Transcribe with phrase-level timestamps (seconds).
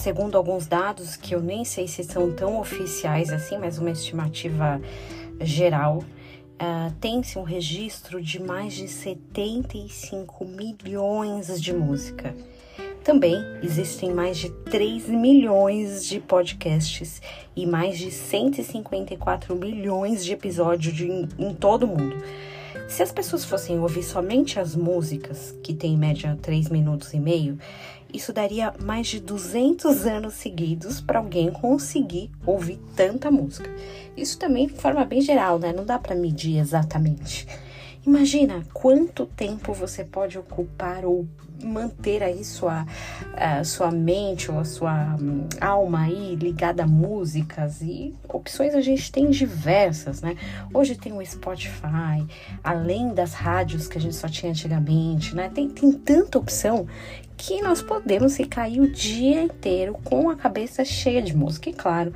[0.00, 4.80] segundo alguns dados que eu nem sei se são tão oficiais assim, mas uma estimativa
[5.40, 12.34] geral, uh, tem-se um registro de mais de 75 milhões de música.
[13.04, 17.20] Também existem mais de 3 milhões de podcasts
[17.56, 22.16] e mais de 154 milhões de episódios de, em, em todo o mundo.
[22.88, 27.20] Se as pessoas fossem ouvir somente as músicas, que tem em média 3 minutos e
[27.20, 27.58] meio,
[28.12, 33.70] isso daria mais de 200 anos seguidos para alguém conseguir ouvir tanta música.
[34.16, 35.72] Isso também de forma bem geral, né?
[35.72, 37.46] Não dá para medir exatamente.
[38.06, 41.28] Imagina quanto tempo você pode ocupar ou
[41.62, 47.82] manter aí sua, uh, sua mente ou a sua um, alma aí ligada a músicas
[47.82, 50.34] e opções a gente tem diversas, né?
[50.72, 52.26] Hoje tem o Spotify,
[52.64, 55.50] além das rádios que a gente só tinha antigamente, né?
[55.50, 56.86] Tem, tem tanta opção
[57.36, 61.68] que nós podemos ficar aí o dia inteiro com a cabeça cheia de música.
[61.68, 62.12] E claro,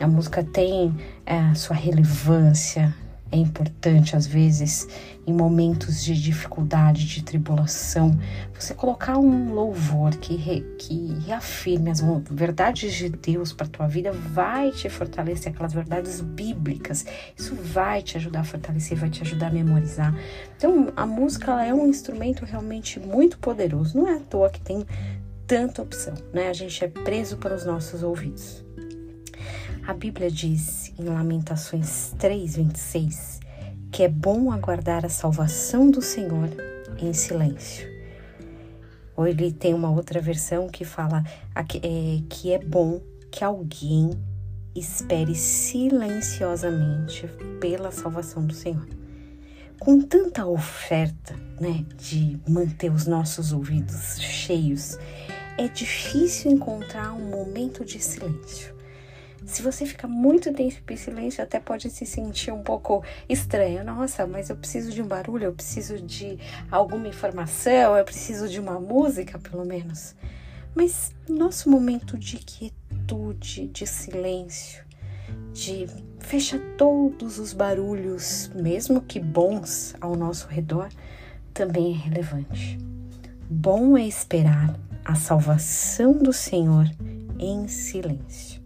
[0.00, 2.94] a música tem uh, sua relevância,
[3.32, 4.88] é importante, às vezes,
[5.26, 8.18] em momentos de dificuldade, de tribulação,
[8.52, 13.86] você colocar um louvor que, re, que reafirme as verdades de Deus para a tua
[13.86, 17.06] vida, vai te fortalecer aquelas verdades bíblicas.
[17.36, 20.14] Isso vai te ajudar a fortalecer, vai te ajudar a memorizar.
[20.56, 23.96] Então, a música ela é um instrumento realmente muito poderoso.
[23.96, 24.84] Não é à toa que tem
[25.46, 26.48] tanta opção, né?
[26.48, 28.64] A gente é preso pelos nossos ouvidos.
[29.86, 33.40] A Bíblia diz em Lamentações 3:26
[33.90, 36.48] que é bom aguardar a salvação do Senhor
[36.98, 37.88] em silêncio.
[39.16, 41.24] Ou ele tem uma outra versão que fala
[41.54, 44.10] é, que é bom que alguém
[44.74, 47.26] espere silenciosamente
[47.60, 48.86] pela salvação do Senhor.
[49.78, 54.98] Com tanta oferta, né, de manter os nossos ouvidos cheios,
[55.58, 58.79] é difícil encontrar um momento de silêncio.
[59.44, 63.84] Se você fica muito tempo em silêncio, até pode se sentir um pouco estranho.
[63.84, 66.38] Nossa, mas eu preciso de um barulho, eu preciso de
[66.70, 70.14] alguma informação, eu preciso de uma música, pelo menos.
[70.74, 74.84] Mas nosso momento de quietude, de silêncio,
[75.52, 75.86] de
[76.20, 80.88] fecha todos os barulhos, mesmo que bons, ao nosso redor,
[81.52, 82.78] também é relevante.
[83.48, 86.88] Bom é esperar a salvação do Senhor
[87.38, 88.59] em silêncio.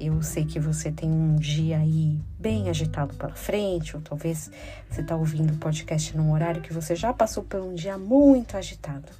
[0.00, 4.50] Eu sei que você tem um dia aí bem agitado pela frente, ou talvez
[4.88, 8.56] você está ouvindo o podcast num horário que você já passou por um dia muito
[8.56, 9.12] agitado.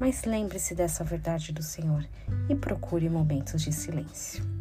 [0.00, 2.02] Mas lembre-se dessa verdade do Senhor
[2.48, 4.55] e procure momentos de silêncio.